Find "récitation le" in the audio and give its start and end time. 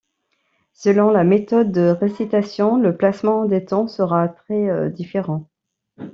1.89-2.97